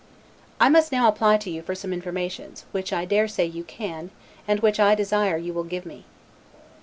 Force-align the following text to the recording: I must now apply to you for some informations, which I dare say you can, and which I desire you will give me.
I 0.59 0.67
must 0.67 0.91
now 0.91 1.07
apply 1.07 1.37
to 1.37 1.51
you 1.51 1.61
for 1.61 1.75
some 1.75 1.93
informations, 1.93 2.65
which 2.71 2.91
I 2.91 3.05
dare 3.05 3.27
say 3.27 3.45
you 3.45 3.63
can, 3.63 4.09
and 4.47 4.59
which 4.61 4.79
I 4.79 4.95
desire 4.95 5.37
you 5.37 5.53
will 5.53 5.63
give 5.63 5.85
me. 5.85 6.05